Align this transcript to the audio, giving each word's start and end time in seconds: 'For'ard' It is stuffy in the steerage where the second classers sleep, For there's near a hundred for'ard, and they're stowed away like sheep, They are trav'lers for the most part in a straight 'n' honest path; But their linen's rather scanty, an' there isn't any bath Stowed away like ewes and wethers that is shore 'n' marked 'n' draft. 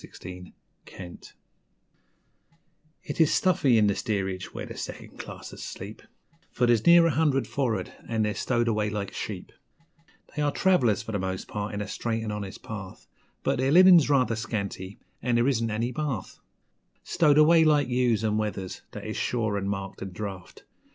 'For'ard' 0.03 1.29
It 3.03 3.21
is 3.21 3.31
stuffy 3.31 3.77
in 3.77 3.85
the 3.85 3.93
steerage 3.93 4.51
where 4.51 4.65
the 4.65 4.75
second 4.75 5.19
classers 5.19 5.61
sleep, 5.61 6.01
For 6.51 6.65
there's 6.65 6.87
near 6.87 7.05
a 7.05 7.11
hundred 7.11 7.45
for'ard, 7.45 7.93
and 8.09 8.25
they're 8.25 8.33
stowed 8.33 8.67
away 8.67 8.89
like 8.89 9.13
sheep, 9.13 9.51
They 10.35 10.41
are 10.41 10.51
trav'lers 10.51 11.03
for 11.03 11.11
the 11.11 11.19
most 11.19 11.47
part 11.47 11.75
in 11.75 11.81
a 11.81 11.87
straight 11.87 12.23
'n' 12.23 12.31
honest 12.31 12.63
path; 12.63 13.05
But 13.43 13.59
their 13.59 13.71
linen's 13.71 14.09
rather 14.09 14.35
scanty, 14.35 14.97
an' 15.21 15.35
there 15.35 15.47
isn't 15.47 15.69
any 15.69 15.91
bath 15.91 16.39
Stowed 17.03 17.37
away 17.37 17.63
like 17.63 17.87
ewes 17.87 18.23
and 18.23 18.39
wethers 18.39 18.81
that 18.93 19.05
is 19.05 19.15
shore 19.17 19.55
'n' 19.55 19.67
marked 19.67 20.01
'n' 20.01 20.13
draft. 20.13 20.63